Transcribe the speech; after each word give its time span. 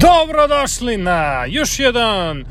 Dobrodošli 0.00 0.96
na 0.96 1.44
još 1.48 1.78
jedan 1.78 2.40
e, 2.40 2.44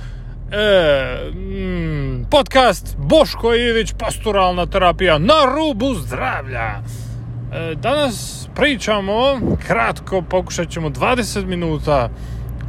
mm, 1.34 2.26
podcast 2.32 2.98
Boško 2.98 3.54
Ivić 3.54 3.94
pastoralna 3.98 4.66
terapija 4.66 5.18
na 5.18 5.34
rubu 5.56 5.96
zdravlja. 5.96 6.60
E, 6.60 7.76
danas 7.76 8.48
pričamo 8.56 9.40
kratko, 9.68 10.22
pokušat 10.22 10.70
ćemo 10.70 10.90
20 10.90 11.46
minuta 11.46 12.10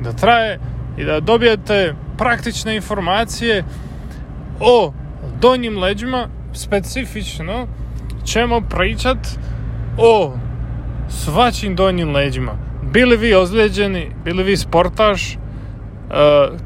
da 0.01 0.13
traje 0.13 0.59
i 0.99 1.05
da 1.05 1.21
dobijete 1.21 1.95
praktične 2.19 2.77
informacije 2.77 3.65
o 4.61 4.93
donjim 5.41 5.79
leđima, 5.79 6.29
specifično 6.53 7.67
ćemo 8.25 8.61
pričat 8.61 9.19
o 9.99 10.33
svačim 11.09 11.77
donjim 11.77 12.15
leđima. 12.15 12.70
Bili 12.93 13.17
vi 13.17 13.35
ozlijeđeni, 13.35 14.11
bili 14.25 14.43
vi 14.43 14.57
sportaš, 14.57 15.33
e, 15.33 15.37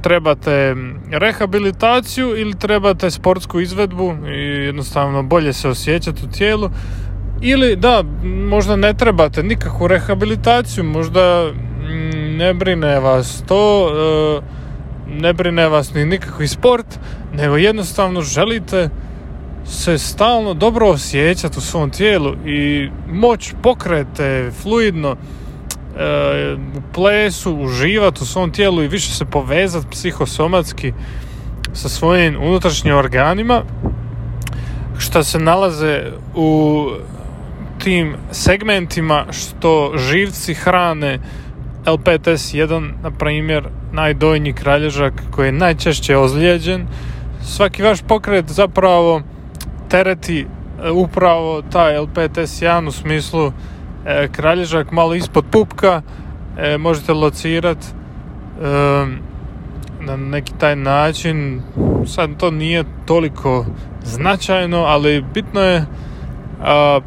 trebate 0.03 0.75
rehabilitaciju 1.11 2.37
ili 2.37 2.59
trebate 2.59 3.11
sportsku 3.11 3.61
izvedbu 3.61 4.15
i 4.27 4.41
jednostavno 4.41 5.23
bolje 5.23 5.53
se 5.53 5.69
osjećati 5.69 6.25
u 6.25 6.31
tijelu? 6.31 6.71
Ili 7.41 7.77
da, 7.77 8.05
možda 8.25 8.77
ne 8.77 8.95
trebate 8.95 9.43
nikakvu 9.43 9.89
rehabilitaciju, 9.89 10.85
možda 10.85 11.53
mm, 11.53 12.37
ne 12.37 12.55
brine 12.55 13.01
vas 13.01 13.43
to, 13.47 13.89
e, 13.89 14.41
ne 15.21 15.33
brine 15.33 15.69
vas 15.69 15.95
ni 15.95 16.05
nikakvi 16.05 16.49
sport, 16.49 16.87
nego 17.35 17.57
jednostavno 17.57 18.23
želite 18.23 18.89
se 19.67 19.99
stalno 19.99 20.55
dobro 20.55 20.89
osjećati 20.89 21.59
u 21.59 21.63
svom 21.63 21.91
tijelu 21.91 22.35
i 22.47 22.91
moć 23.13 23.55
pokrete 23.63 24.51
fluidno 24.63 25.17
u 26.77 26.81
plesu, 26.93 27.57
uživati 27.57 28.23
u 28.23 28.27
svom 28.27 28.53
tijelu 28.53 28.83
i 28.83 28.89
više 28.89 29.13
se 29.13 29.25
povezati 29.25 29.87
psihosomatski 29.91 30.93
sa 31.73 31.89
svojim 31.89 32.37
unutrašnjim 32.43 32.95
organima 32.95 33.63
što 34.99 35.25
se 35.25 35.39
nalaze 35.39 36.03
u 36.35 36.89
tim 37.79 38.15
segmentima 38.31 39.27
što 39.31 39.93
živci 39.97 40.55
hrane 40.55 41.19
LPTS1, 41.85 42.91
na 43.03 43.11
primjer, 43.11 43.65
najdojnji 43.93 44.53
kralježak 44.53 45.13
koji 45.31 45.49
je 45.49 45.53
najčešće 45.53 46.17
ozlijeđen. 46.17 46.87
Svaki 47.43 47.83
vaš 47.83 48.03
pokret 48.09 48.45
zapravo 48.49 49.23
tereti 49.89 50.41
e, 50.41 50.91
upravo 50.91 51.63
taj 51.63 51.97
LPTS1 51.99 52.89
u 52.89 52.93
smislu 52.93 53.53
kralježak 54.33 54.93
malo 54.93 55.15
ispod 55.15 55.45
pupka 55.51 56.03
e, 56.59 56.79
možete 56.79 57.13
locirati 57.13 57.87
e, 57.87 58.67
na 60.01 60.17
neki 60.17 60.53
taj 60.59 60.77
način 60.77 61.63
sad 62.07 62.31
to 62.37 62.51
nije 62.51 62.85
toliko 63.07 63.67
značajno 64.03 64.79
ali 64.79 65.25
bitno 65.35 65.61
je 65.61 65.87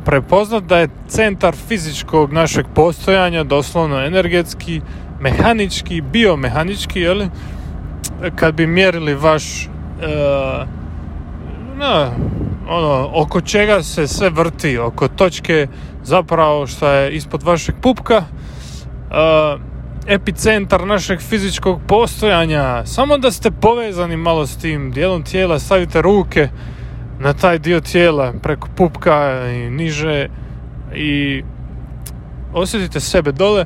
prepoznat 0.05 0.63
da 0.63 0.77
je 0.77 0.89
centar 1.07 1.55
fizičkog 1.67 2.33
našeg 2.33 2.65
postojanja 2.75 3.43
doslovno 3.43 4.05
energetski, 4.05 4.81
mehanički, 5.19 6.01
biomehanički, 6.01 6.99
jeli? 6.99 7.29
kad 8.35 8.53
bi 8.55 8.67
mjerili 8.67 9.15
vaš 9.15 9.65
e, 9.65 9.69
na, 11.75 12.11
ono, 12.69 13.09
oko 13.13 13.41
čega 13.41 13.83
se 13.83 14.07
sve 14.07 14.29
vrti, 14.29 14.77
oko 14.77 15.07
točke 15.07 15.67
zapravo 16.07 16.67
što 16.67 16.87
je 16.87 17.15
ispod 17.15 17.43
vašeg 17.43 17.75
pupka, 17.81 18.15
e, 18.15 18.23
epicentar 20.07 20.87
našeg 20.87 21.19
fizičkog 21.19 21.81
postojanja, 21.87 22.85
samo 22.85 23.17
da 23.17 23.31
ste 23.31 23.51
povezani 23.51 24.17
malo 24.17 24.47
s 24.47 24.57
tim 24.57 24.91
dijelom 24.91 25.23
tijela, 25.23 25.59
stavite 25.59 26.01
ruke 26.01 26.49
na 27.19 27.33
taj 27.33 27.59
dio 27.59 27.81
tijela 27.81 28.33
preko 28.43 28.67
pupka 28.75 29.41
i 29.55 29.69
niže 29.69 30.27
i 30.95 31.43
osjetite 32.53 32.99
sebe 32.99 33.31
dole. 33.31 33.65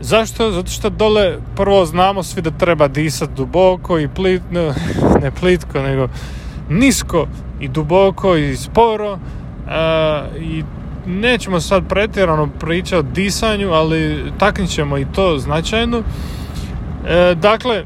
Zašto? 0.00 0.52
Zato 0.52 0.70
što 0.70 0.90
dole 0.90 1.38
prvo 1.56 1.86
znamo 1.86 2.22
svi 2.22 2.42
da 2.42 2.50
treba 2.50 2.88
disati 2.88 3.32
duboko 3.36 3.98
i 3.98 4.08
plitno, 4.08 4.74
ne 5.22 5.30
plitko, 5.40 5.82
nego 5.82 6.08
nisko 6.68 7.26
i 7.60 7.68
duboko 7.68 8.36
i 8.36 8.56
sporo 8.56 9.18
i 10.40 10.64
nećemo 11.06 11.60
sad 11.60 11.88
pretjerano 11.88 12.48
pričati 12.60 12.96
o 12.96 13.02
disanju, 13.02 13.72
ali 13.72 14.24
taknit 14.38 14.70
ćemo 14.70 14.98
i 14.98 15.06
to 15.14 15.38
značajno. 15.38 16.02
E, 17.06 17.34
dakle, 17.34 17.84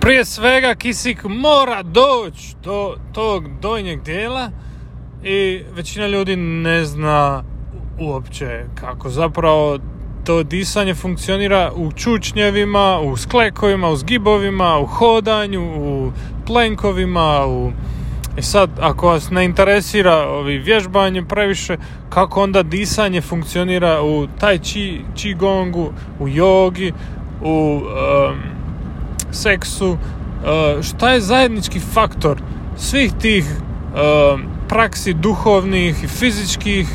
prije 0.00 0.24
svega 0.24 0.74
kisik 0.74 1.24
mora 1.24 1.82
doći 1.82 2.56
do 2.64 2.94
tog 3.12 3.60
donjeg 3.60 4.02
dijela 4.02 4.50
i 5.24 5.62
većina 5.74 6.06
ljudi 6.06 6.36
ne 6.36 6.84
zna 6.84 7.44
uopće 8.00 8.64
kako 8.74 9.10
zapravo 9.10 9.78
to 10.24 10.42
disanje 10.42 10.94
funkcionira 10.94 11.72
u 11.76 11.92
čučnjevima, 11.92 13.00
u 13.00 13.16
sklekovima, 13.16 13.88
u 13.88 13.96
zgibovima, 13.96 14.78
u 14.78 14.86
hodanju, 14.86 15.62
u 15.62 16.12
plenkovima, 16.46 17.46
u... 17.46 17.72
I 18.36 18.42
sad, 18.42 18.70
ako 18.80 19.06
vas 19.06 19.30
ne 19.30 19.44
interesira 19.44 20.28
ovi 20.28 20.58
vježbanje 20.58 21.22
previše, 21.22 21.76
kako 22.08 22.42
onda 22.42 22.62
disanje 22.62 23.20
funkcionira 23.20 24.02
u 24.02 24.26
taj 24.40 24.58
chi, 24.58 25.34
gongu, 25.38 25.92
u 26.20 26.28
jogi, 26.28 26.92
u 27.42 27.82
seksu, 29.32 29.90
uh, 29.90 30.82
šta 30.82 31.10
je 31.10 31.20
zajednički 31.20 31.80
faktor 31.80 32.40
svih 32.76 33.12
tih 33.20 33.44
uh, 33.44 34.40
praksi 34.68 35.14
duhovnih 35.14 36.04
i 36.04 36.06
fizičkih 36.06 36.88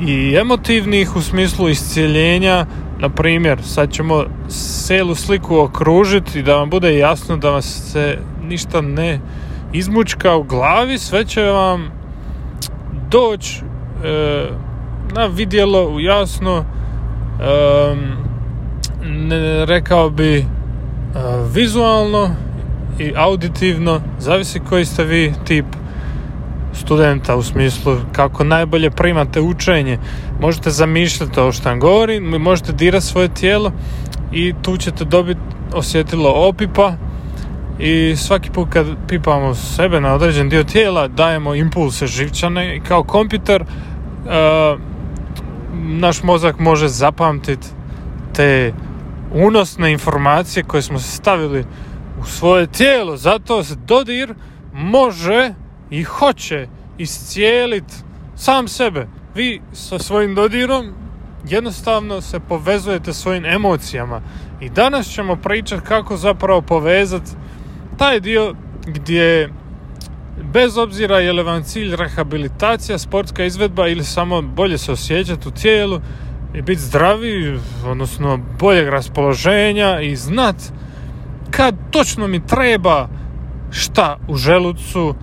i 0.00 0.36
emotivnih 0.40 1.16
u 1.16 1.22
smislu 1.22 1.68
iscijeljenja? 1.68 2.66
Na 2.98 3.08
primjer 3.08 3.62
sad 3.62 3.92
ćemo 3.92 4.24
celu 4.86 5.14
sliku 5.14 5.58
okružiti 5.58 6.42
da 6.42 6.56
vam 6.56 6.70
bude 6.70 6.98
jasno 6.98 7.36
da 7.36 7.50
vas 7.50 7.90
se 7.92 8.18
ništa 8.48 8.80
ne 8.80 9.20
izmučka 9.74 10.36
u 10.36 10.42
glavi 10.42 10.98
sve 10.98 11.24
će 11.24 11.42
vam 11.42 11.90
doći 13.10 13.62
e, 14.04 14.48
na 15.14 15.26
vidjelo 15.26 16.00
jasno 16.00 16.64
e, 17.40 17.96
ne, 19.04 19.66
rekao 19.66 20.10
bi 20.10 20.46
vizualno 21.52 22.30
i 22.98 23.12
auditivno, 23.16 24.00
zavisi 24.18 24.60
koji 24.60 24.84
ste 24.84 25.04
vi 25.04 25.32
tip 25.46 25.66
studenta 26.72 27.36
u 27.36 27.42
smislu 27.42 27.96
kako 28.12 28.44
najbolje 28.44 28.90
primate 28.90 29.40
učenje. 29.40 29.98
Možete 30.40 30.70
zamišljati 30.70 31.40
ovo 31.40 31.52
što 31.52 31.68
vam 31.68 31.80
govorim, 31.80 32.24
možete 32.24 32.72
dirati 32.72 33.06
svoje 33.06 33.28
tijelo 33.28 33.72
i 34.32 34.54
tu 34.62 34.76
ćete 34.76 35.04
dobiti 35.04 35.40
osjetilo 35.74 36.30
opipa 36.30 36.92
i 37.78 38.16
svaki 38.16 38.50
put 38.50 38.68
kad 38.72 38.86
pipamo 39.08 39.54
sebe 39.54 40.00
na 40.00 40.14
određen 40.14 40.48
dio 40.48 40.64
tijela 40.64 41.08
dajemo 41.08 41.54
impulse 41.54 42.06
živčane 42.06 42.76
i 42.76 42.80
kao 42.80 43.02
kompjuter 43.02 43.62
uh, 43.62 44.80
naš 45.74 46.22
mozak 46.22 46.58
može 46.58 46.88
zapamtiti 46.88 47.66
te 48.34 48.72
unosne 49.32 49.92
informacije 49.92 50.64
koje 50.64 50.82
smo 50.82 50.98
stavili 50.98 51.64
u 52.20 52.24
svoje 52.24 52.66
tijelo. 52.66 53.16
Zato 53.16 53.64
se 53.64 53.74
dodir 53.74 54.34
može 54.72 55.54
i 55.90 56.02
hoće 56.02 56.68
iscijeliti 56.98 57.94
sam 58.36 58.68
sebe. 58.68 59.06
Vi 59.34 59.60
sa 59.72 59.98
svojim 59.98 60.34
dodirom 60.34 60.94
jednostavno 61.48 62.20
se 62.20 62.40
povezujete 62.40 63.12
svojim 63.12 63.44
emocijama. 63.44 64.20
I 64.60 64.68
danas 64.68 65.06
ćemo 65.06 65.36
pričati 65.36 65.86
kako 65.86 66.16
zapravo 66.16 66.62
povezati 66.62 67.30
taj 67.98 68.20
dio 68.20 68.54
gdje 68.86 69.50
bez 70.52 70.78
obzira 70.78 71.18
je 71.18 71.32
li 71.32 71.42
vam 71.42 71.62
cilj 71.62 71.96
rehabilitacija, 71.96 72.98
sportska 72.98 73.44
izvedba 73.44 73.88
ili 73.88 74.04
samo 74.04 74.42
bolje 74.42 74.78
se 74.78 74.92
osjećati 74.92 75.48
u 75.48 75.50
tijelu, 75.50 76.00
i 76.54 76.62
biti 76.62 76.80
zdravi, 76.80 77.60
odnosno 77.86 78.38
boljeg 78.58 78.88
raspoloženja 78.88 80.00
i 80.00 80.16
znat 80.16 80.56
kad 81.50 81.74
točno 81.90 82.26
mi 82.26 82.46
treba 82.46 83.08
šta 83.70 84.16
u 84.28 84.36
želucu, 84.36 85.08
uh, 85.08 85.14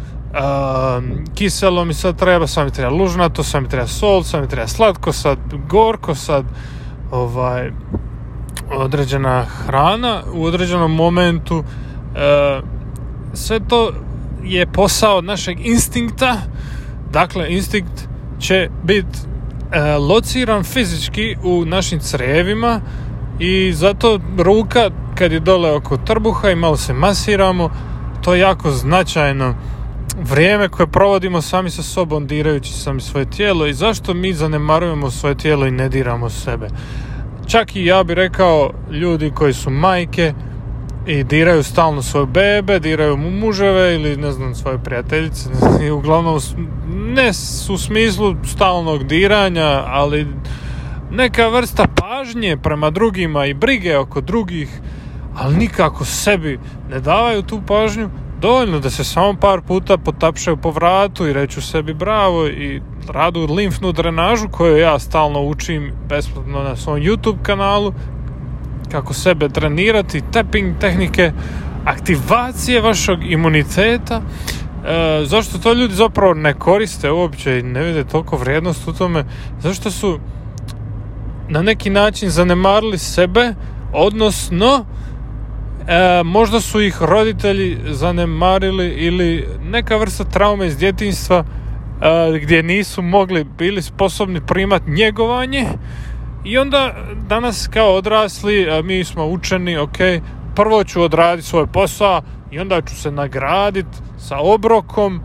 kiselo 1.36 1.86
mi 1.86 1.94
sad 1.94 2.20
treba, 2.20 2.48
sad 2.48 2.66
mi 2.66 2.72
treba 2.72 2.96
lužnato, 2.96 3.44
sad 3.44 3.64
mi 3.64 3.70
treba 3.70 3.88
sol, 3.88 4.24
sad 4.24 4.42
mi 4.42 4.48
treba 4.48 4.68
slatko, 4.68 5.12
sad 5.12 5.38
gorko, 5.70 6.16
sad 6.16 6.46
ovaj, 7.12 7.72
određena 8.76 9.46
hrana 9.46 10.22
u 10.34 10.44
određenom 10.44 10.96
momentu. 10.96 11.64
Uh, 12.12 12.68
sve 13.34 13.60
to 13.68 13.92
je 14.44 14.66
posao 14.66 15.22
našeg 15.22 15.66
instinkta, 15.66 16.38
dakle 17.12 17.54
instinkt 17.54 18.08
će 18.40 18.69
biti 18.84 19.31
E, 19.72 19.98
lociran 19.98 20.63
fizički 20.63 21.36
u 21.44 21.66
našim 21.66 22.00
crevima 22.00 22.81
i 23.40 23.74
zato 23.74 24.19
ruka 24.38 24.90
kad 25.16 25.31
je 25.31 25.40
dole 25.40 25.72
oko 25.72 25.98
trbuha 25.98 26.50
i 26.50 26.56
malo 26.56 26.78
se 26.78 26.94
masiramo, 26.94 27.69
to 28.22 28.34
je 28.34 28.40
jako 28.40 28.72
značajno 28.72 29.56
vrijeme 30.22 30.69
koje 30.69 30.88
provodimo 30.88 31.42
sami 31.42 31.69
sa 31.69 31.84
sobom 31.84 32.28
dirajući 32.28 32.74
sami 32.74 33.02
svoje 33.02 33.25
tijelo 33.25 33.68
i 33.68 33.74
zašto 33.74 34.13
mi 34.13 34.34
zanemarujemo 34.34 35.12
svoje 35.12 35.36
tijelo 35.36 35.68
i 35.68 35.72
ne 35.72 35.90
diramo 35.90 36.30
sebe. 36.30 36.68
Čak 37.48 37.75
i 37.75 37.86
ja 37.86 38.04
bih 38.04 38.16
rekao 38.16 38.72
ljudi 38.92 39.31
koji 39.36 39.54
su 39.54 39.69
majke 39.69 40.34
i 41.06 41.24
diraju 41.24 41.63
stalno 41.63 42.01
svoje 42.01 42.25
bebe, 42.25 42.80
diraju 42.80 43.18
mu 43.18 43.31
muževe 43.31 43.95
ili 43.95 44.18
ne 44.18 44.31
znam 44.31 44.56
svoje 44.56 44.77
prijateljice 44.83 45.50
i 45.83 45.89
uglavnom 45.89 46.39
ne 46.88 47.30
u 47.74 47.77
smislu 47.77 48.36
stalnog 48.45 49.03
diranja, 49.03 49.83
ali 49.86 50.27
neka 51.12 51.48
vrsta 51.48 51.86
pažnje 51.95 52.57
prema 52.57 52.89
drugima 52.89 53.45
i 53.45 53.53
brige 53.53 53.98
oko 53.98 54.21
drugih, 54.21 54.81
ali 55.36 55.57
nikako 55.57 56.06
sebi 56.06 56.59
ne 56.89 57.00
davaju 57.00 57.42
tu 57.42 57.62
pažnju, 57.68 58.09
dovoljno 58.42 58.80
da 58.80 58.89
se 58.89 59.03
samo 59.03 59.33
par 59.39 59.62
puta 59.62 59.98
potapšaju 59.98 60.57
po 60.57 60.71
vratu 60.71 61.27
i 61.27 61.33
reću 61.33 61.62
sebi 61.62 61.94
bravo 61.94 62.48
i 62.48 62.81
radu 63.07 63.39
limfnu 63.45 63.92
drenažu 63.92 64.50
koju 64.50 64.77
ja 64.77 65.00
stalno 65.00 65.42
učim 65.42 65.92
besplatno 66.09 66.63
na 66.63 66.75
svom 66.75 67.00
YouTube 67.00 67.42
kanalu 67.44 67.94
kako 68.92 69.14
sebe 69.14 69.50
trenirati, 69.50 70.22
tapping 70.32 70.78
tehnike, 70.80 71.32
aktivacije 71.86 72.82
vašeg 72.82 73.32
imuniteta. 73.32 74.22
E, 74.86 75.26
zašto 75.26 75.58
to 75.58 75.74
ljudi 75.74 75.94
zapravo 75.94 76.34
ne 76.34 76.54
koriste 76.54 77.12
uopće 77.12 77.60
i 77.60 77.64
ne 77.64 77.84
vide 77.84 78.04
toliko 78.04 78.38
vrijednost 78.38 78.88
u 78.88 78.94
tome? 78.94 79.26
Zašto 79.60 79.92
su 79.92 80.20
na 81.50 81.62
neki 81.62 81.90
način 81.90 82.30
zanemarili 82.30 82.98
sebe, 82.98 83.54
odnosno 83.94 84.86
e, 85.88 86.24
možda 86.24 86.60
su 86.60 86.82
ih 86.82 87.02
roditelji 87.02 87.78
zanemarili 87.90 88.88
ili 88.88 89.48
neka 89.64 89.98
vrsta 89.98 90.24
traume 90.24 90.68
iz 90.68 90.78
djetinstva 90.78 91.44
e, 92.02 92.40
gdje 92.40 92.64
nisu 92.64 93.02
mogli, 93.02 93.44
bili 93.44 93.82
sposobni 93.82 94.42
primati 94.48 94.92
njegovanje 94.92 95.68
i 96.44 96.58
onda 96.58 96.94
danas 97.28 97.70
kao 97.74 97.96
odrasli 97.96 98.68
mi 98.84 99.04
smo 99.04 99.26
učeni, 99.26 99.78
ok, 99.78 99.98
prvo 100.56 100.84
ću 100.84 101.02
odraditi 101.02 101.48
svoj 101.48 101.68
posao 101.68 102.22
i 102.52 102.60
onda 102.60 102.82
ću 102.82 102.96
se 102.96 103.12
nagraditi 103.12 103.98
sa 104.18 104.38
obrokom 104.40 105.22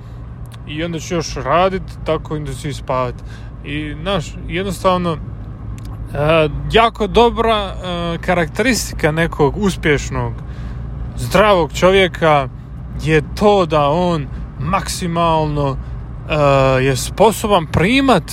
i 0.69 0.85
onda 0.85 0.99
ću 0.99 1.15
još 1.15 1.35
raditi 1.35 1.93
tako 2.05 2.37
i 2.37 2.41
da 2.41 2.53
ću 2.53 2.75
spavati. 2.75 3.23
I, 3.65 3.95
znaš, 4.03 4.27
jednostavno 4.49 5.19
jako 6.73 7.07
dobra 7.07 7.75
karakteristika 8.21 9.12
nekog 9.12 9.57
uspješnog 9.57 10.33
zdravog 11.17 11.73
čovjeka 11.73 12.49
je 13.03 13.23
to 13.35 13.67
da 13.67 13.89
on 13.89 14.27
maksimalno 14.61 15.77
je 16.81 16.97
sposoban 16.97 17.67
primat 17.67 18.33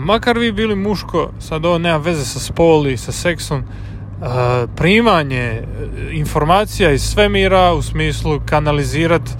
makar 0.00 0.38
vi 0.38 0.52
bili 0.52 0.76
muško 0.76 1.30
sad 1.38 1.64
ovo 1.64 1.78
nema 1.78 1.96
veze 1.98 2.24
sa 2.24 2.38
spoli 2.38 2.96
sa 2.96 3.12
seksom 3.12 3.64
primanje 4.76 5.62
informacija 6.12 6.90
iz 6.90 7.02
svemira 7.02 7.72
u 7.72 7.82
smislu 7.82 8.40
kanalizirati 8.46 9.30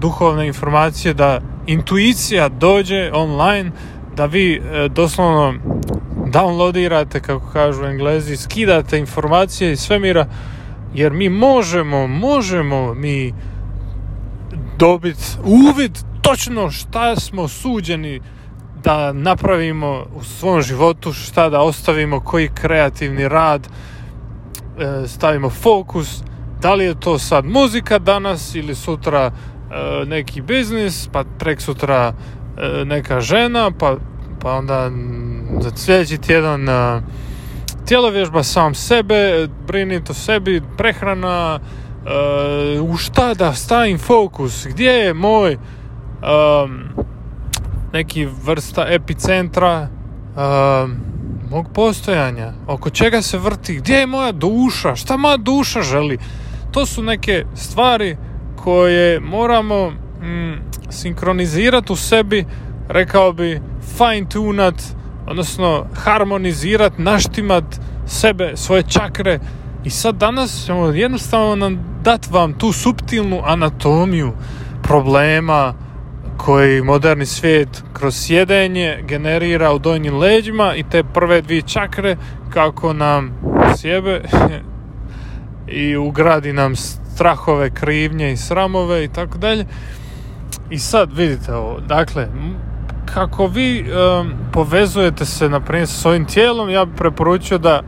duhovne 0.00 0.46
informacije 0.46 1.14
da 1.14 1.40
intuicija 1.66 2.48
dođe 2.48 3.10
online 3.12 3.70
da 4.16 4.26
vi 4.26 4.62
doslovno 4.90 5.54
downloadirate, 6.26 7.20
kako 7.20 7.50
kažu 7.52 7.84
englezi, 7.84 8.36
skidate 8.36 8.98
informacije 8.98 9.72
iz 9.72 9.80
svemira, 9.80 10.26
jer 10.94 11.12
mi 11.12 11.28
možemo, 11.28 12.06
možemo 12.06 12.94
mi 12.94 13.34
dobiti 14.78 15.24
uvid 15.44 15.98
točno 16.22 16.70
šta 16.70 17.16
smo 17.16 17.48
suđeni 17.48 18.20
da 18.86 19.12
napravimo 19.12 20.06
u 20.14 20.24
svom 20.24 20.62
životu, 20.62 21.12
šta 21.12 21.48
da 21.48 21.60
ostavimo, 21.60 22.20
koji 22.20 22.48
kreativni 22.54 23.28
rad 23.28 23.68
e, 23.68 25.08
stavimo 25.08 25.50
fokus, 25.50 26.22
da 26.60 26.74
li 26.74 26.84
je 26.84 27.00
to 27.00 27.18
sad 27.18 27.44
muzika 27.44 27.98
danas 27.98 28.54
ili 28.54 28.74
sutra 28.74 29.30
e, 29.30 30.04
neki 30.06 30.40
biznis, 30.40 31.08
pa 31.12 31.24
prek 31.38 31.60
sutra 31.60 32.12
e, 32.12 32.84
neka 32.84 33.20
žena, 33.20 33.70
pa, 33.78 33.96
pa 34.40 34.52
onda 34.52 34.90
za 35.60 35.70
sljedeći 35.76 36.18
tjedan 36.18 36.66
tjelovježba 37.86 38.42
sam 38.42 38.74
sebe, 38.74 39.48
brinit 39.66 40.10
o 40.10 40.14
sebi, 40.14 40.62
prehrana, 40.76 41.60
u 42.82 42.96
šta 42.96 43.34
da 43.34 43.52
stavim 43.54 43.98
fokus, 43.98 44.66
gdje 44.66 44.90
je 44.90 45.14
moj 45.14 45.58
neki 47.96 48.28
vrsta 48.44 48.86
epicentra 48.88 49.88
um, 50.36 50.96
mog 51.50 51.66
postojanja, 51.74 52.52
oko 52.66 52.90
čega 52.90 53.22
se 53.22 53.38
vrti, 53.38 53.74
gdje 53.74 53.94
je 53.94 54.06
moja 54.06 54.32
duša, 54.32 54.96
šta 54.96 55.16
moja 55.16 55.36
duša 55.36 55.82
želi. 55.82 56.18
To 56.70 56.86
su 56.86 57.02
neke 57.02 57.44
stvari 57.54 58.16
koje 58.56 59.20
moramo 59.20 59.90
mm, 59.90 60.54
sinkronizirati 60.90 61.92
u 61.92 61.96
sebi, 61.96 62.44
rekao 62.88 63.32
bi 63.32 63.60
fine 63.96 64.28
tunat 64.28 64.74
odnosno 65.26 65.86
harmonizirat, 65.94 66.98
naštimat 66.98 67.64
sebe, 68.06 68.52
svoje 68.56 68.82
čakre. 68.82 69.40
I 69.84 69.90
sad 69.90 70.16
danas 70.16 70.64
ćemo 70.66 70.86
jednostavno 70.86 71.56
nam 71.56 72.00
dat 72.02 72.30
vam 72.30 72.52
tu 72.58 72.72
suptilnu 72.72 73.42
anatomiju 73.44 74.32
problema 74.82 75.74
koji 76.36 76.82
moderni 76.82 77.26
svijet 77.26 77.84
kroz 77.92 78.14
sjedenje 78.14 78.98
generira 79.02 79.72
u 79.72 79.78
donjim 79.78 80.16
leđima 80.18 80.74
i 80.74 80.82
te 80.82 81.04
prve 81.04 81.42
dvije 81.42 81.62
čakre 81.62 82.16
kako 82.50 82.92
nam 82.92 83.32
sjebe 83.76 84.22
i 85.82 85.96
ugradi 85.96 86.52
nam 86.52 86.76
strahove, 86.76 87.70
krivnje 87.70 88.32
i 88.32 88.36
sramove 88.36 89.04
i 89.04 89.08
tako 89.08 89.38
dalje. 89.38 89.66
I 90.70 90.78
sad 90.78 91.12
vidite 91.12 91.54
ovo, 91.54 91.80
dakle, 91.80 92.28
kako 93.14 93.46
vi 93.46 93.80
um, 93.80 94.32
povezujete 94.52 95.24
se 95.24 95.48
na 95.48 95.60
primjer 95.60 95.88
sa 95.88 95.94
svojim 95.94 96.24
tijelom, 96.24 96.70
ja 96.70 96.84
bih 96.84 96.94
preporučio 96.96 97.58
da 97.58 97.82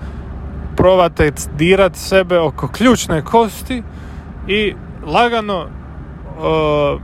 probate 0.77 1.33
dirat 1.57 1.97
sebe 1.97 2.39
oko 2.39 2.69
ključne 2.69 3.25
kosti 3.25 3.83
i 4.49 4.75
lagano 5.07 5.63
uh, 5.63 7.01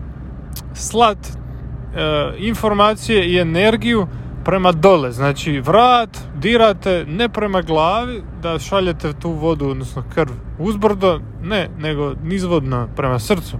slat 0.74 1.18
uh, 1.18 2.44
informacije 2.44 3.28
i 3.28 3.38
energiju 3.38 4.06
prema 4.44 4.72
dole, 4.72 5.12
znači 5.12 5.60
vrat 5.60 6.18
dirate 6.36 7.04
ne 7.08 7.28
prema 7.28 7.62
glavi 7.62 8.22
da 8.42 8.58
šaljete 8.58 9.12
tu 9.12 9.30
vodu, 9.30 9.68
odnosno 9.68 10.04
krv 10.14 10.32
uzbrdo, 10.58 11.20
ne, 11.42 11.68
nego 11.78 12.14
nizvodno 12.22 12.88
prema 12.96 13.18
srcu. 13.18 13.56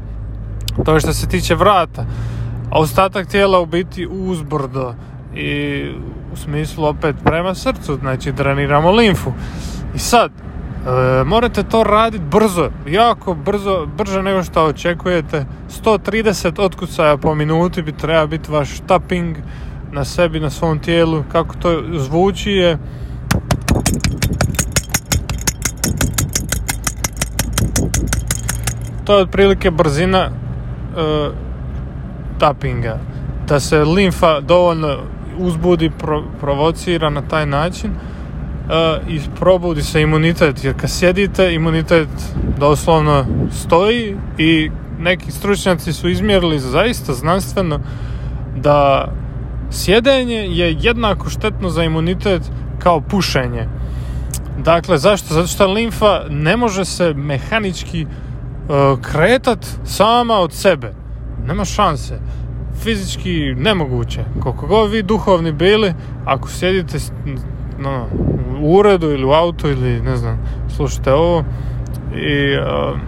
To 0.85 0.94
je 0.94 1.00
što 1.00 1.12
se 1.12 1.28
tiče 1.28 1.54
vrata 1.54 2.06
a 2.75 2.78
ostatak 2.78 3.26
tijela 3.26 3.61
u 3.61 3.66
biti 3.66 4.06
uzbrdo 4.06 4.94
i 5.35 5.85
u 6.33 6.37
smislu 6.37 6.85
opet 6.85 7.16
prema 7.25 7.54
srcu, 7.54 7.99
znači 8.00 8.33
dreniramo 8.33 8.90
limfu. 8.90 9.33
I 9.94 9.99
sad, 9.99 10.30
e, 10.87 11.25
morate 11.25 11.62
to 11.62 11.85
raditi 11.85 12.25
brzo, 12.25 12.71
jako 12.87 13.35
brzo, 13.35 13.87
brže 13.97 14.23
nego 14.23 14.43
što 14.43 14.64
očekujete. 14.64 15.47
130 15.85 16.61
otkucaja 16.61 17.17
po 17.17 17.35
minuti 17.35 17.83
bi 17.83 17.93
treba 17.93 18.26
biti 18.26 18.53
vaš 18.53 18.81
tapping 18.87 19.37
na 19.93 20.05
sebi, 20.05 20.41
na 20.41 20.50
svom 20.50 20.79
tijelu. 20.79 21.25
Kako 21.33 21.55
to 21.55 21.83
zvuči 21.97 22.50
je... 22.50 22.79
To 29.05 29.17
je 29.17 29.23
otprilike 29.23 29.71
brzina 29.71 30.19
e, 30.19 30.31
tappinga. 32.38 32.99
Da 33.49 33.61
se 33.61 33.85
limfa 33.85 34.41
dovoljno 34.41 34.97
uzbudi, 35.38 35.91
provocira 36.41 37.11
na 37.11 37.23
taj 37.23 37.47
način 37.47 37.91
i 39.09 39.21
probudi 39.38 39.83
se 39.83 40.02
imunitet. 40.02 40.64
Jer 40.64 40.75
kad 40.80 40.90
sjedite, 40.90 41.54
imunitet 41.54 42.09
doslovno 42.59 43.26
stoji 43.52 44.16
i 44.38 44.71
neki 44.99 45.33
stručnjaci 45.33 45.92
su 45.92 46.09
izmjerili 46.09 46.59
zaista 46.59 47.12
znanstveno 47.12 47.80
da 48.56 49.09
sjedenje 49.71 50.37
je 50.37 50.76
jednako 50.80 51.30
štetno 51.30 51.71
za 51.71 51.85
imunitet 51.85 52.42
kao 52.78 53.00
pušenje. 53.00 53.68
Dakle, 54.59 54.99
zašto? 54.99 55.35
Zato 55.35 55.47
što 55.47 55.66
limfa 55.66 56.21
ne 56.30 56.56
može 56.56 56.85
se 56.85 57.14
mehanički 57.14 58.04
uh, 58.04 59.00
kretat 59.00 59.66
sama 59.85 60.35
od 60.35 60.52
sebe 60.52 61.04
nema 61.47 61.64
šanse. 61.64 62.18
Fizički 62.83 63.54
nemoguće. 63.56 64.25
Koliko 64.40 64.66
god 64.66 64.90
vi 64.90 65.02
duhovni 65.02 65.52
bili, 65.52 65.94
ako 66.25 66.49
sjedite 66.49 66.99
no, 67.78 68.06
u 68.61 68.77
uredu 68.77 69.11
ili 69.11 69.25
u 69.25 69.31
autu 69.31 69.69
ili 69.69 70.01
ne 70.01 70.17
znam, 70.17 70.39
slušajte 70.77 71.13
ovo, 71.13 71.45
i 72.17 72.57
uh, 72.59 72.99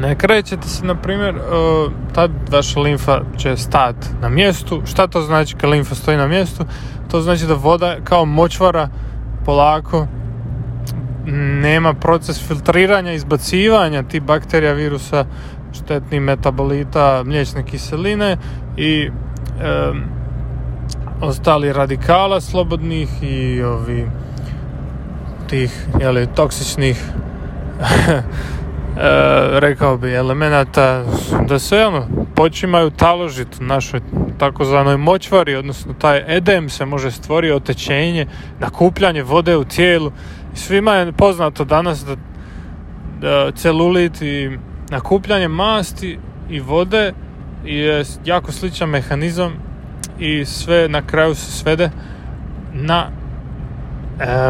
ne 0.00 0.14
krećete 0.14 0.68
se, 0.68 0.84
na 0.84 0.94
primjer, 0.94 1.34
uh, 1.34 1.92
tad 2.14 2.30
vaša 2.52 2.80
limfa 2.80 3.20
će 3.36 3.56
stati 3.56 4.06
na 4.20 4.28
mjestu. 4.28 4.82
Šta 4.84 5.06
to 5.06 5.20
znači 5.20 5.56
kad 5.56 5.70
limfa 5.70 5.94
stoji 5.94 6.16
na 6.16 6.26
mjestu? 6.26 6.64
To 7.10 7.20
znači 7.20 7.46
da 7.46 7.54
voda 7.54 7.96
kao 8.04 8.24
močvara 8.24 8.88
polako 9.44 10.06
nema 11.62 11.94
proces 11.94 12.48
filtriranja, 12.48 13.12
izbacivanja 13.12 14.02
tih 14.02 14.22
bakterija, 14.22 14.72
virusa, 14.72 15.24
štetnih 15.72 16.20
metabolita, 16.20 17.22
mliječne 17.26 17.64
kiseline 17.64 18.36
i 18.76 19.08
um, 19.08 20.02
ostali 21.20 21.72
radikala 21.72 22.40
slobodnih 22.40 23.08
i 23.22 23.62
ovi 23.62 24.06
tih 25.48 25.86
jeli, 26.00 26.26
toksičnih 26.34 27.04
e, 27.80 28.20
rekao 29.60 29.96
bi 29.96 30.14
elemenata 30.14 31.04
da 31.48 31.58
se 31.58 31.84
ono 31.84 32.08
počimaju 32.34 32.90
taložiti 32.90 33.64
našoj 33.64 34.00
takozvanoj 34.38 34.96
močvari 34.96 35.54
odnosno 35.54 35.94
taj 35.94 36.36
edem 36.36 36.68
se 36.68 36.84
može 36.84 37.10
stvoriti 37.10 37.52
otečenje 37.52 38.26
nakupljanje 38.60 39.22
vode 39.22 39.56
u 39.56 39.64
tijelu. 39.64 40.12
Svima 40.54 40.94
je 40.94 41.12
poznato 41.12 41.64
danas 41.64 42.04
da, 42.04 42.16
da 43.20 43.52
celulit 43.52 44.22
i 44.22 44.58
nakupljanje 44.90 45.48
masti 45.48 46.18
i 46.50 46.60
vode 46.60 47.12
je 47.64 48.04
jako 48.24 48.52
sličan 48.52 48.88
mehanizam 48.88 49.52
i 50.18 50.44
sve 50.44 50.88
na 50.88 51.02
kraju 51.02 51.34
se 51.34 51.52
svede 51.52 51.90
na 52.72 53.08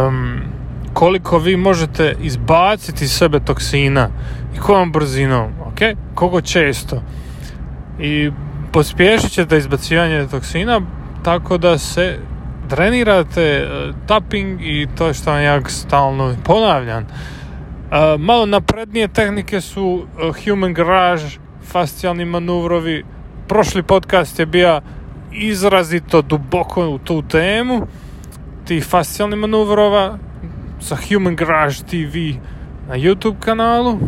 um, 0.08 0.55
koliko 0.96 1.38
vi 1.38 1.56
možete 1.56 2.16
izbaciti 2.20 3.04
iz 3.04 3.12
sebe 3.12 3.40
toksina 3.40 4.08
i 4.56 4.58
kojom 4.58 4.92
brzinom, 4.92 5.52
ok? 5.60 5.78
Koliko 6.14 6.40
često. 6.40 7.02
I 8.00 8.30
pospješit 8.72 9.32
ćete 9.32 9.58
izbacivanje 9.58 10.26
toksina 10.30 10.80
tako 11.24 11.58
da 11.58 11.78
se 11.78 12.18
drenirate 12.68 13.66
uh, 13.66 13.94
tapping 14.06 14.60
i 14.62 14.86
to 14.98 15.14
što 15.14 15.30
vam 15.30 15.42
ja 15.42 15.60
stalno 15.68 16.34
ponavljam. 16.44 17.02
Uh, 17.02 18.20
malo 18.20 18.46
naprednije 18.46 19.08
tehnike 19.08 19.60
su 19.60 19.84
uh, 19.84 20.36
human 20.44 20.74
garage, 20.74 21.24
fascijalni 21.72 22.24
manuvrovi. 22.24 23.04
Prošli 23.48 23.82
podcast 23.82 24.38
je 24.38 24.46
bio 24.46 24.80
izrazito 25.32 26.22
duboko 26.22 26.88
u 26.88 26.98
tu 26.98 27.22
temu 27.22 27.86
tih 28.64 28.86
fascijalnih 28.86 29.38
manuvrova 29.38 30.18
sa 30.80 30.96
Human 31.08 31.36
Garage 31.36 31.82
TV 31.86 32.38
na 32.88 32.94
YouTube 32.94 33.36
kanalu. 33.40 33.98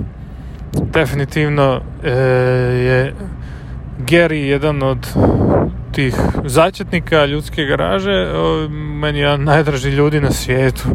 Definitivno 0.72 1.80
e, 2.04 2.10
je 2.10 3.14
Gary 3.98 4.48
jedan 4.48 4.82
od 4.82 5.06
tih 5.92 6.14
začetnika 6.44 7.24
ljudske 7.26 7.64
garaže. 7.64 8.32
O, 8.34 8.68
meni 8.70 9.18
je 9.18 9.38
najdraži 9.38 9.88
ljudi 9.88 10.20
na 10.20 10.30
svijetu. 10.30 10.88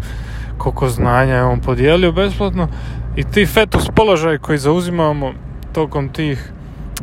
Koliko 0.58 0.90
znanja 0.90 1.36
je 1.36 1.44
on 1.44 1.60
podijelio 1.60 2.12
besplatno. 2.12 2.68
I 3.16 3.24
ti 3.24 3.46
fetus 3.46 3.90
položaj 3.96 4.38
koji 4.38 4.58
zauzimamo 4.58 5.34
tokom 5.74 6.10
tih 6.10 6.52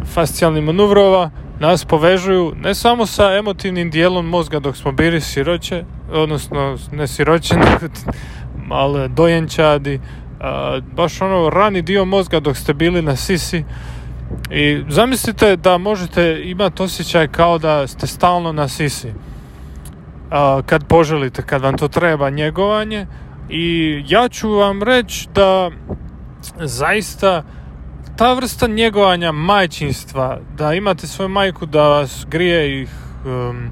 fascijalnih 0.04 0.64
manuvrova 0.64 1.30
nas 1.60 1.84
povežuju 1.84 2.52
ne 2.56 2.74
samo 2.74 3.06
sa 3.06 3.36
emotivnim 3.38 3.90
dijelom 3.90 4.26
mozga 4.26 4.58
dok 4.60 4.76
smo 4.76 4.92
bili 4.92 5.20
siroće, 5.20 5.84
odnosno 6.12 6.76
ne 6.92 7.06
siroće, 7.06 7.54
male 8.70 9.08
dojenčadi, 9.08 10.00
baš 10.96 11.20
ono 11.20 11.50
rani 11.50 11.82
dio 11.82 12.04
mozga 12.04 12.40
dok 12.40 12.56
ste 12.56 12.74
bili 12.74 13.02
na 13.02 13.16
sisi. 13.16 13.64
I 14.50 14.82
zamislite 14.88 15.56
da 15.56 15.78
možete 15.78 16.42
imati 16.44 16.82
osjećaj 16.82 17.28
kao 17.28 17.58
da 17.58 17.86
ste 17.86 18.06
stalno 18.06 18.52
na 18.52 18.68
sisi 18.68 19.12
kad 20.66 20.86
poželite, 20.86 21.42
kad 21.42 21.62
vam 21.62 21.78
to 21.78 21.88
treba 21.88 22.30
njegovanje. 22.30 23.06
I 23.48 24.02
ja 24.08 24.28
ću 24.28 24.50
vam 24.50 24.82
reći 24.82 25.28
da 25.34 25.70
zaista 26.60 27.42
ta 28.16 28.32
vrsta 28.32 28.66
njegovanja 28.66 29.32
majčinstva, 29.32 30.38
da 30.56 30.74
imate 30.74 31.06
svoju 31.06 31.28
majku 31.28 31.66
da 31.66 31.88
vas 31.88 32.26
grije 32.28 32.80
i 32.80 32.86
um, 33.24 33.70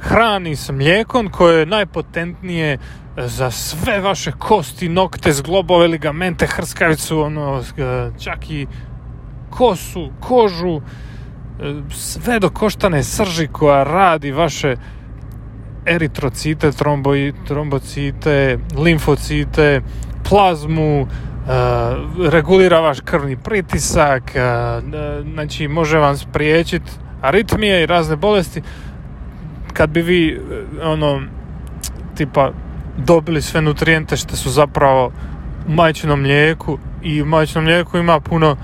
hrani 0.00 0.56
s 0.56 0.70
mlijekom 0.70 1.28
koje 1.28 1.60
je 1.60 1.66
najpotentnije 1.66 2.78
za 3.26 3.50
sve 3.50 4.00
vaše 4.00 4.32
kosti, 4.32 4.88
nokte, 4.88 5.32
zglobove, 5.32 5.86
ligamente, 5.86 6.46
hrskavicu, 6.46 7.20
ono, 7.20 7.62
čak 8.24 8.50
i 8.50 8.66
kosu, 9.50 10.10
kožu, 10.20 10.80
sve 11.90 12.38
do 12.38 12.50
koštane 12.50 13.02
srži 13.02 13.46
koja 13.46 13.84
radi 13.84 14.32
vaše 14.32 14.76
eritrocite, 15.86 16.70
trombocite, 17.46 18.58
limfocite, 18.78 19.80
plazmu, 20.28 21.06
regulira 22.30 22.80
vaš 22.80 23.00
krvni 23.00 23.36
pritisak, 23.36 24.22
znači 25.32 25.68
može 25.68 25.98
vam 25.98 26.16
spriječiti 26.16 26.90
aritmije 27.22 27.82
i 27.82 27.86
razne 27.86 28.16
bolesti. 28.16 28.62
Kad 29.72 29.90
bi 29.90 30.02
vi 30.02 30.40
ono 30.82 31.22
tipa 32.14 32.52
dobili 32.96 33.42
sve 33.42 33.62
nutrijente 33.62 34.16
što 34.16 34.36
su 34.36 34.50
zapravo 34.50 35.12
u 35.68 35.72
majčinom 35.72 36.20
mlijeku 36.20 36.78
i 37.02 37.22
u 37.22 37.26
majčinom 37.26 37.64
mlijeku 37.64 37.98
ima 37.98 38.20
puno 38.20 38.56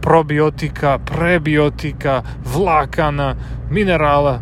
probiotika, 0.00 0.98
prebiotika, 0.98 2.22
vlakana, 2.44 3.34
minerala. 3.70 4.40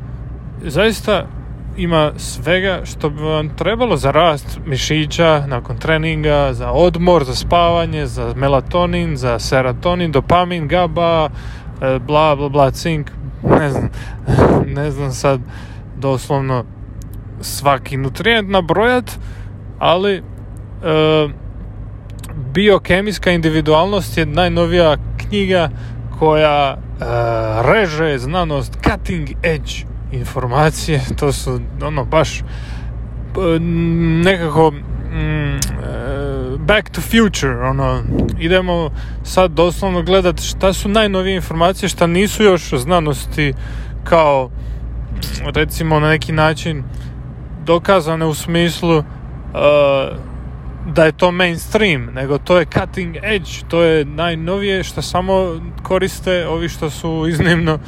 Zaista 0.62 1.26
ima 1.76 2.12
svega 2.16 2.80
što 2.84 3.10
bi 3.10 3.22
vam 3.22 3.56
trebalo 3.56 3.96
za 3.96 4.10
rast 4.10 4.58
mišića 4.66 5.44
nakon 5.46 5.78
treninga, 5.78 6.52
za 6.52 6.70
odmor, 6.70 7.24
za 7.24 7.34
spavanje, 7.34 8.06
za 8.06 8.34
melatonin, 8.36 9.16
za 9.16 9.38
serotonin, 9.38 10.12
dopamin, 10.12 10.68
GABA, 10.68 11.28
e, 11.82 11.98
bla 11.98 12.36
bla 12.36 12.48
bla, 12.48 12.70
cink, 12.70 13.10
ne 13.60 13.70
znam, 13.70 13.88
ne 14.76 14.90
znam 14.90 15.12
sad 15.12 15.40
doslovno 15.96 16.64
svaki 17.42 17.96
nutrijent 17.96 18.50
nabrojat, 18.50 19.10
ali 19.78 20.12
e, 20.16 20.22
biokemijska 22.54 23.30
individualnost 23.30 24.18
je 24.18 24.26
najnovija 24.26 24.96
knjiga 25.16 25.70
koja 26.18 26.76
e, 26.76 27.04
reže 27.62 28.18
znanost 28.18 28.72
cutting 28.72 29.28
edge 29.42 29.72
informacije, 30.12 31.00
to 31.18 31.32
su 31.32 31.60
ono 31.82 32.04
baš 32.04 32.38
e, 32.38 32.44
nekako 34.24 34.70
mm, 34.70 35.56
e, 35.56 35.58
back 36.58 36.90
to 36.90 37.00
future, 37.00 37.60
ono, 37.62 38.02
idemo 38.38 38.90
sad 39.22 39.50
doslovno 39.50 40.02
gledati 40.02 40.42
šta 40.42 40.72
su 40.72 40.88
najnovije 40.88 41.36
informacije, 41.36 41.88
šta 41.88 42.06
nisu 42.06 42.42
još 42.42 42.74
znanosti 42.74 43.54
kao 44.04 44.50
recimo 45.54 46.00
na 46.00 46.08
neki 46.08 46.32
način 46.32 46.84
dokazane 47.64 48.26
u 48.26 48.34
smislu 48.34 48.98
uh, 48.98 49.04
da 50.86 51.04
je 51.04 51.12
to 51.12 51.30
mainstream, 51.30 52.04
nego 52.14 52.38
to 52.38 52.58
je 52.58 52.66
cutting 52.66 53.16
edge, 53.22 53.50
to 53.68 53.82
je 53.82 54.04
najnovije 54.04 54.84
što 54.84 55.02
samo 55.02 55.60
koriste 55.82 56.46
ovi 56.46 56.68
što 56.68 56.90
su 56.90 57.26
iznimno 57.28 57.78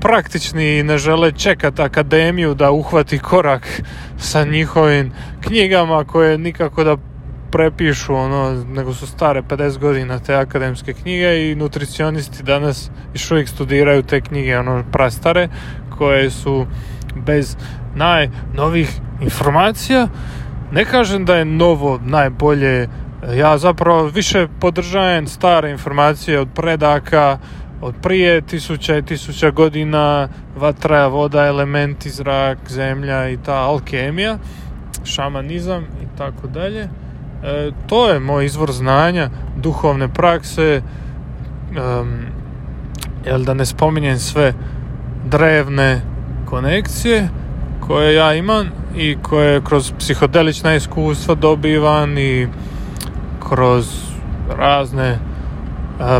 praktični 0.00 0.78
i 0.78 0.82
ne 0.82 0.98
žele 0.98 1.32
čekati 1.32 1.82
akademiju 1.82 2.54
da 2.54 2.70
uhvati 2.70 3.18
korak 3.18 3.82
sa 4.18 4.44
njihovim 4.44 5.12
knjigama 5.40 6.04
koje 6.04 6.38
nikako 6.38 6.84
da 6.84 6.96
prepišu 7.50 8.14
ono, 8.14 8.64
nego 8.64 8.94
su 8.94 9.06
stare 9.06 9.42
50 9.42 9.78
godina 9.78 10.18
te 10.18 10.34
akademske 10.34 10.92
knjige 10.92 11.50
i 11.50 11.54
nutricionisti 11.54 12.42
danas 12.42 12.90
još 13.14 13.30
uvijek 13.30 13.48
studiraju 13.48 14.02
te 14.02 14.20
knjige 14.20 14.58
ono 14.58 14.84
prastare 14.92 15.48
koje 15.98 16.30
su 16.30 16.66
bez 17.14 17.56
najnovih 17.94 19.00
informacija. 19.20 20.08
Ne 20.72 20.84
kažem 20.84 21.24
da 21.24 21.36
je 21.36 21.44
novo 21.44 22.00
najbolje, 22.04 22.88
ja 23.34 23.58
zapravo 23.58 24.04
više 24.04 24.48
podržajem 24.60 25.26
stare 25.26 25.70
informacije 25.70 26.40
od 26.40 26.48
predaka, 26.54 27.38
od 27.80 27.94
prije 28.02 28.40
tisuća 28.40 28.96
i 28.96 29.02
tisuća 29.02 29.50
godina, 29.50 30.28
vatra, 30.56 31.06
voda, 31.06 31.46
elementi, 31.46 32.10
zrak, 32.10 32.58
zemlja 32.68 33.28
i 33.28 33.36
ta 33.36 33.54
alkemija, 33.54 34.38
šamanizam 35.04 35.82
i 35.82 36.18
tako 36.18 36.46
dalje. 36.46 36.82
E, 36.82 37.70
to 37.86 38.08
je 38.08 38.20
moj 38.20 38.44
izvor 38.44 38.72
znanja, 38.72 39.30
duhovne 39.56 40.08
prakse, 40.08 40.82
um, 41.70 42.12
jel 43.26 43.44
da 43.44 43.54
ne 43.54 43.66
spominjem 43.66 44.18
sve 44.18 44.54
drevne 45.24 46.00
konekcije 46.46 47.28
koje 47.86 48.14
ja 48.14 48.34
imam 48.34 48.66
i 48.96 49.16
koje 49.22 49.60
kroz 49.64 49.92
psihodelična 49.98 50.74
iskustva 50.74 51.34
dobivam 51.34 52.18
i 52.18 52.48
kroz 53.48 53.86
razne 54.58 55.18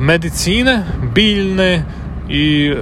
medicine, 0.01 0.85
biljne 1.15 1.85
i 2.29 2.75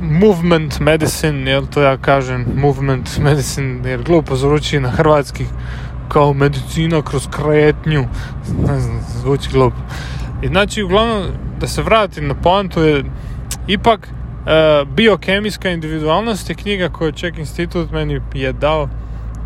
movement 0.00 0.80
medicine, 0.80 1.50
jel 1.50 1.66
to 1.66 1.82
ja 1.82 1.96
kažem 1.96 2.46
movement 2.56 3.18
medicine, 3.18 3.90
jer 3.90 4.02
glupo 4.02 4.36
zvuči 4.36 4.80
na 4.80 4.90
hrvatski 4.90 5.44
kao 6.08 6.32
medicina 6.32 7.02
kroz 7.02 7.28
kretnju, 7.30 8.04
ne 8.66 8.80
znam, 8.80 9.00
zvuči 9.20 9.50
glupo. 9.52 9.76
I 10.42 10.48
znači, 10.48 10.82
uglavnom, 10.82 11.22
da 11.60 11.66
se 11.66 11.82
vratim 11.82 12.28
na 12.28 12.34
poantu 12.34 12.80
je 12.80 13.04
ipak 13.66 14.08
biokemijska 14.86 15.70
individualnost 15.70 16.48
je 16.48 16.54
knjiga 16.54 16.88
koju 16.88 17.12
Ček 17.12 17.38
institut 17.38 17.90
meni 17.90 18.20
je 18.34 18.52
dao 18.52 18.88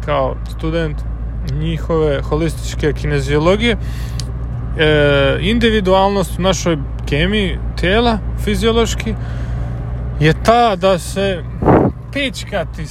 kao 0.05 0.37
student 0.57 0.97
njihove 1.53 2.21
holističke 2.23 2.93
kineziologije. 2.93 3.77
E, 4.79 5.39
individualnost 5.41 6.39
u 6.39 6.43
našoj 6.43 6.79
kemiji 7.09 7.59
tijela 7.81 8.19
fiziološki 8.45 9.15
je 10.21 10.35
ta 10.45 10.77
da 10.77 10.99
se 10.99 11.43
pička 12.13 12.65
ti 12.77 12.87